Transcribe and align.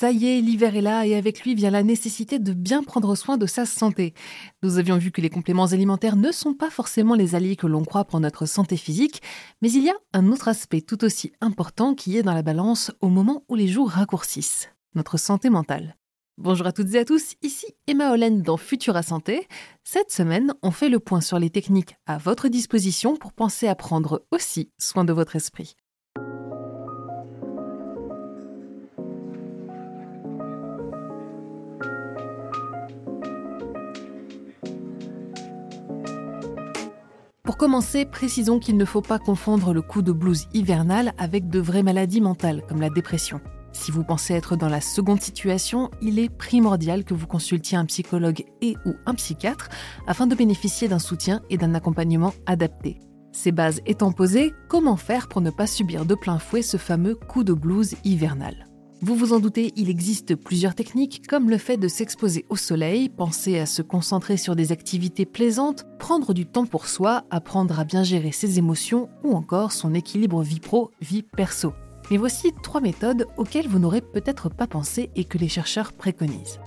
Ça 0.00 0.12
y 0.12 0.28
est, 0.28 0.40
l'hiver 0.40 0.76
est 0.76 0.80
là 0.80 1.06
et 1.06 1.14
avec 1.14 1.42
lui 1.42 1.54
vient 1.54 1.68
la 1.68 1.82
nécessité 1.82 2.38
de 2.38 2.54
bien 2.54 2.82
prendre 2.82 3.14
soin 3.14 3.36
de 3.36 3.44
sa 3.44 3.66
santé. 3.66 4.14
Nous 4.62 4.78
avions 4.78 4.96
vu 4.96 5.10
que 5.10 5.20
les 5.20 5.28
compléments 5.28 5.66
alimentaires 5.66 6.16
ne 6.16 6.32
sont 6.32 6.54
pas 6.54 6.70
forcément 6.70 7.14
les 7.14 7.34
alliés 7.34 7.54
que 7.54 7.66
l'on 7.66 7.84
croit 7.84 8.06
pour 8.06 8.18
notre 8.18 8.46
santé 8.46 8.78
physique, 8.78 9.20
mais 9.60 9.70
il 9.70 9.84
y 9.84 9.90
a 9.90 9.94
un 10.14 10.32
autre 10.32 10.48
aspect 10.48 10.80
tout 10.80 11.04
aussi 11.04 11.32
important 11.42 11.94
qui 11.94 12.16
est 12.16 12.22
dans 12.22 12.32
la 12.32 12.40
balance 12.40 12.90
au 13.02 13.10
moment 13.10 13.44
où 13.50 13.56
les 13.56 13.68
jours 13.68 13.90
raccourcissent, 13.90 14.70
notre 14.94 15.18
santé 15.18 15.50
mentale. 15.50 15.98
Bonjour 16.38 16.66
à 16.66 16.72
toutes 16.72 16.94
et 16.94 17.00
à 17.00 17.04
tous, 17.04 17.34
ici 17.42 17.66
Emma 17.86 18.10
Holland 18.10 18.40
dans 18.40 18.56
Futura 18.56 19.02
Santé. 19.02 19.46
Cette 19.84 20.10
semaine, 20.10 20.54
on 20.62 20.70
fait 20.70 20.88
le 20.88 20.98
point 20.98 21.20
sur 21.20 21.38
les 21.38 21.50
techniques 21.50 21.96
à 22.06 22.16
votre 22.16 22.48
disposition 22.48 23.16
pour 23.16 23.34
penser 23.34 23.68
à 23.68 23.74
prendre 23.74 24.24
aussi 24.30 24.70
soin 24.78 25.04
de 25.04 25.12
votre 25.12 25.36
esprit. 25.36 25.76
Pour 37.50 37.56
commencer, 37.56 38.04
précisons 38.04 38.60
qu'il 38.60 38.76
ne 38.76 38.84
faut 38.84 39.02
pas 39.02 39.18
confondre 39.18 39.74
le 39.74 39.82
coup 39.82 40.02
de 40.02 40.12
blues 40.12 40.46
hivernal 40.54 41.14
avec 41.18 41.48
de 41.48 41.58
vraies 41.58 41.82
maladies 41.82 42.20
mentales 42.20 42.62
comme 42.68 42.80
la 42.80 42.90
dépression. 42.90 43.40
Si 43.72 43.90
vous 43.90 44.04
pensez 44.04 44.34
être 44.34 44.54
dans 44.54 44.68
la 44.68 44.80
seconde 44.80 45.20
situation, 45.20 45.90
il 46.00 46.20
est 46.20 46.28
primordial 46.28 47.02
que 47.02 47.12
vous 47.12 47.26
consultiez 47.26 47.76
un 47.76 47.86
psychologue 47.86 48.44
et 48.62 48.76
ou 48.86 48.92
un 49.04 49.14
psychiatre 49.14 49.68
afin 50.06 50.28
de 50.28 50.36
bénéficier 50.36 50.86
d'un 50.86 51.00
soutien 51.00 51.42
et 51.50 51.58
d'un 51.58 51.74
accompagnement 51.74 52.34
adapté. 52.46 53.00
Ces 53.32 53.50
bases 53.50 53.80
étant 53.84 54.12
posées, 54.12 54.54
comment 54.68 54.96
faire 54.96 55.26
pour 55.26 55.40
ne 55.40 55.50
pas 55.50 55.66
subir 55.66 56.04
de 56.04 56.14
plein 56.14 56.38
fouet 56.38 56.62
ce 56.62 56.76
fameux 56.76 57.16
coup 57.16 57.42
de 57.42 57.52
blues 57.52 57.96
hivernal 58.04 58.69
vous 59.02 59.14
vous 59.14 59.32
en 59.32 59.40
doutez, 59.40 59.72
il 59.76 59.88
existe 59.88 60.34
plusieurs 60.34 60.74
techniques 60.74 61.26
comme 61.26 61.48
le 61.48 61.56
fait 61.56 61.78
de 61.78 61.88
s'exposer 61.88 62.44
au 62.50 62.56
soleil, 62.56 63.08
penser 63.08 63.58
à 63.58 63.64
se 63.64 63.80
concentrer 63.80 64.36
sur 64.36 64.54
des 64.54 64.72
activités 64.72 65.24
plaisantes, 65.24 65.86
prendre 65.98 66.34
du 66.34 66.44
temps 66.44 66.66
pour 66.66 66.86
soi, 66.86 67.24
apprendre 67.30 67.80
à 67.80 67.84
bien 67.84 68.02
gérer 68.02 68.30
ses 68.30 68.58
émotions 68.58 69.08
ou 69.24 69.32
encore 69.32 69.72
son 69.72 69.94
équilibre 69.94 70.42
vie 70.42 70.60
pro, 70.60 70.90
vie 71.00 71.22
perso. 71.22 71.72
Mais 72.10 72.18
voici 72.18 72.52
trois 72.62 72.82
méthodes 72.82 73.26
auxquelles 73.38 73.68
vous 73.68 73.78
n'aurez 73.78 74.02
peut-être 74.02 74.50
pas 74.50 74.66
pensé 74.66 75.10
et 75.16 75.24
que 75.24 75.38
les 75.38 75.48
chercheurs 75.48 75.94
préconisent. 75.94 76.60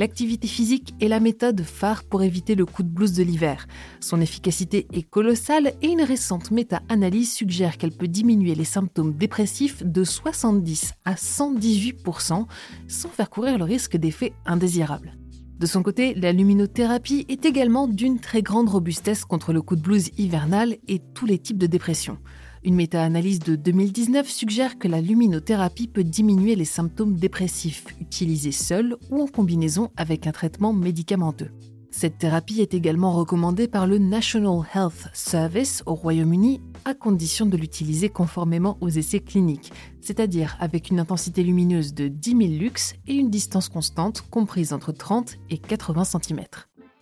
L'activité 0.00 0.48
physique 0.48 0.94
est 1.02 1.08
la 1.08 1.20
méthode 1.20 1.60
phare 1.60 2.04
pour 2.04 2.22
éviter 2.22 2.54
le 2.54 2.64
coup 2.64 2.82
de 2.82 2.88
blues 2.88 3.12
de 3.12 3.22
l'hiver. 3.22 3.66
Son 4.00 4.22
efficacité 4.22 4.86
est 4.94 5.02
colossale 5.02 5.74
et 5.82 5.88
une 5.88 6.00
récente 6.00 6.50
méta-analyse 6.50 7.30
suggère 7.30 7.76
qu'elle 7.76 7.92
peut 7.92 8.08
diminuer 8.08 8.54
les 8.54 8.64
symptômes 8.64 9.12
dépressifs 9.12 9.84
de 9.84 10.02
70 10.02 10.94
à 11.04 11.16
118% 11.16 12.46
sans 12.88 13.08
faire 13.10 13.28
courir 13.28 13.58
le 13.58 13.64
risque 13.64 13.98
d'effets 13.98 14.32
indésirables. 14.46 15.18
De 15.58 15.66
son 15.66 15.82
côté, 15.82 16.14
la 16.14 16.32
luminothérapie 16.32 17.26
est 17.28 17.44
également 17.44 17.86
d'une 17.86 18.20
très 18.20 18.40
grande 18.40 18.70
robustesse 18.70 19.26
contre 19.26 19.52
le 19.52 19.60
coup 19.60 19.76
de 19.76 19.82
blues 19.82 20.08
hivernal 20.16 20.78
et 20.88 21.02
tous 21.12 21.26
les 21.26 21.38
types 21.38 21.58
de 21.58 21.66
dépression. 21.66 22.16
Une 22.62 22.74
méta-analyse 22.74 23.38
de 23.38 23.56
2019 23.56 24.28
suggère 24.28 24.78
que 24.78 24.86
la 24.86 25.00
luminothérapie 25.00 25.88
peut 25.88 26.04
diminuer 26.04 26.56
les 26.56 26.66
symptômes 26.66 27.14
dépressifs 27.14 27.86
utilisés 28.02 28.52
seuls 28.52 28.96
ou 29.10 29.22
en 29.22 29.26
combinaison 29.26 29.90
avec 29.96 30.26
un 30.26 30.32
traitement 30.32 30.74
médicamenteux. 30.74 31.52
Cette 31.90 32.18
thérapie 32.18 32.60
est 32.60 32.74
également 32.74 33.12
recommandée 33.12 33.66
par 33.66 33.86
le 33.86 33.96
National 33.96 34.60
Health 34.74 35.08
Service 35.14 35.82
au 35.86 35.94
Royaume-Uni 35.94 36.60
à 36.84 36.92
condition 36.92 37.46
de 37.46 37.56
l'utiliser 37.56 38.10
conformément 38.10 38.76
aux 38.82 38.90
essais 38.90 39.20
cliniques, 39.20 39.72
c'est-à-dire 40.02 40.56
avec 40.60 40.90
une 40.90 41.00
intensité 41.00 41.42
lumineuse 41.42 41.94
de 41.94 42.08
10 42.08 42.30
000 42.30 42.40
lux 42.60 42.94
et 43.06 43.14
une 43.14 43.30
distance 43.30 43.70
constante 43.70 44.22
comprise 44.30 44.74
entre 44.74 44.92
30 44.92 45.36
et 45.48 45.56
80 45.56 46.04
cm. 46.04 46.44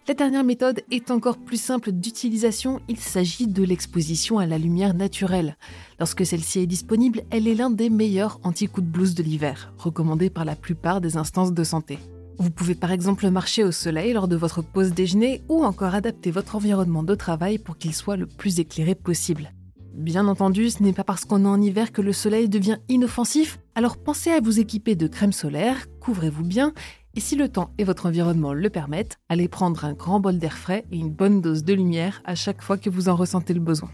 La 0.09 0.15
dernière 0.15 0.43
méthode 0.43 0.81
est 0.91 1.11
encore 1.11 1.37
plus 1.37 1.61
simple 1.61 1.93
d'utilisation, 1.93 2.81
il 2.89 2.97
s'agit 2.97 3.47
de 3.47 3.63
l'exposition 3.63 4.39
à 4.39 4.47
la 4.47 4.57
lumière 4.57 4.95
naturelle. 4.95 5.59
Lorsque 5.99 6.25
celle-ci 6.25 6.61
est 6.61 6.67
disponible, 6.67 7.25
elle 7.31 7.47
est 7.47 7.55
l'un 7.55 7.69
des 7.69 7.91
meilleurs 7.91 8.41
anti-coups 8.43 8.87
de 8.87 8.91
blues 8.91 9.15
de 9.15 9.23
l'hiver, 9.23 9.75
recommandé 9.77 10.31
par 10.31 10.47
la 10.47 10.57
plupart 10.57 11.03
des 11.03 11.19
instances 11.19 11.53
de 11.53 11.63
santé. 11.63 11.99
Vous 12.39 12.49
pouvez 12.49 12.75
par 12.75 12.91
exemple 12.91 13.29
marcher 13.29 13.65
au 13.65 13.71
soleil 13.71 14.15
lors 14.15 14.29
de 14.29 14.37
votre 14.37 14.63
pause 14.63 14.95
déjeuner 14.95 15.43
ou 15.51 15.63
encore 15.63 15.95
adapter 15.95 16.31
votre 16.31 16.57
environnement 16.57 17.03
de 17.03 17.15
travail 17.15 17.59
pour 17.59 17.77
qu'il 17.77 17.95
soit 17.95 18.17
le 18.17 18.27
plus 18.27 18.61
éclairé 18.61 18.95
possible. 18.95 19.53
Bien 19.93 20.27
entendu, 20.27 20.71
ce 20.71 20.83
n'est 20.83 20.95
pas 20.95 21.05
parce 21.05 21.27
qu'on 21.27 21.45
est 21.45 21.49
en 21.49 21.61
hiver 21.61 21.93
que 21.93 22.01
le 22.01 22.15
soleil 22.15 22.49
devient 22.49 22.79
inoffensif, 22.89 23.59
alors 23.75 23.99
pensez 23.99 24.31
à 24.31 24.41
vous 24.41 24.59
équiper 24.59 24.95
de 24.95 25.07
crème 25.07 25.33
solaire, 25.33 25.87
couvrez-vous 26.01 26.45
bien 26.45 26.73
et 27.15 27.21
si 27.21 27.37
le 27.37 27.49
temps 27.49 27.73
et 27.79 27.85
votre 27.85 28.07
environnement 28.07 28.53
le 28.53 28.71
permettent, 28.71 29.19
allez 29.29 29.49
prendre 29.49 29.85
un 29.85 29.93
grand 29.93 30.21
bol 30.21 30.39
d'air 30.39 30.57
frais 30.57 30.85
et 30.93 30.99
une 30.99 31.11
bonne 31.11 31.41
dose 31.41 31.65
de 31.65 31.75
lumière 31.75 32.23
à 32.25 32.35
chaque 32.35 32.63
fois 32.63 32.79
que 32.79 32.91
vous 32.91 33.09
en 33.09 33.17
ressentez 33.17 33.55
le 33.55 33.61
besoin. 33.61 33.91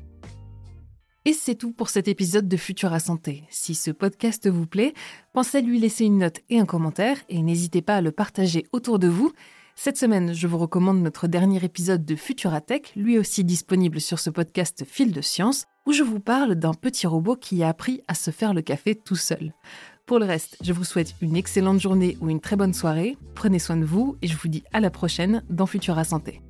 Et 1.27 1.33
c'est 1.33 1.55
tout 1.55 1.73
pour 1.73 1.89
cet 1.89 2.07
épisode 2.07 2.49
de 2.49 2.57
Futura 2.59 3.01
Santé. 3.01 3.45
Si 3.49 3.75
ce 3.75 3.91
podcast 3.91 4.47
vous 4.47 4.67
plaît, 4.67 4.93
pensez 5.33 5.59
à 5.59 5.61
lui 5.63 5.81
laisser 5.81 6.05
une 6.05 6.19
note 6.19 6.41
et 6.51 6.59
un 6.59 6.67
commentaire 6.67 7.17
et 7.31 7.41
n'hésitez 7.41 7.81
pas 7.81 7.97
à 7.97 8.01
le 8.03 8.13
partager 8.13 8.67
autour 8.73 8.99
de 8.99 9.09
vous. 9.09 9.33
Cette 9.75 9.97
semaine, 9.97 10.35
je 10.35 10.47
vous 10.47 10.59
recommande 10.59 11.03
notre 11.03 11.27
dernier 11.27 11.65
épisode 11.65 12.05
de 12.05 12.15
Futura 12.15 12.61
Tech, 12.61 12.95
lui 12.95 13.19
aussi 13.19 13.43
disponible 13.43 14.03
sur 14.03 14.19
ce 14.19 14.29
podcast 14.29 14.85
Fil 14.87 15.13
de 15.13 15.23
Science, 15.23 15.65
où 15.87 15.93
je 15.93 16.03
vous 16.03 16.21
parle 16.21 16.57
d'un 16.57 16.75
petit 16.75 17.07
robot 17.07 17.37
qui 17.37 17.63
a 17.63 17.69
appris 17.69 18.03
à 18.07 18.15
se 18.15 18.31
faire 18.31 18.53
le 18.53 18.63
café 18.63 18.95
tout 18.95 19.17
seul. 19.17 19.55
Pour 20.07 20.19
le 20.19 20.27
reste, 20.27 20.59
je 20.63 20.75
vous 20.75 20.85
souhaite 20.85 21.15
une 21.23 21.35
excellente 21.35 21.81
journée 21.81 22.19
ou 22.21 22.29
une 22.29 22.41
très 22.41 22.57
bonne 22.57 22.75
soirée. 22.75 23.17
Prenez 23.35 23.59
soin 23.59 23.79
de 23.79 23.87
vous 23.87 24.19
et 24.21 24.27
je 24.27 24.37
vous 24.37 24.49
dis 24.49 24.63
à 24.75 24.81
la 24.81 24.91
prochaine 24.91 25.43
dans 25.49 25.65
Futura 25.65 26.05
Santé. 26.05 26.43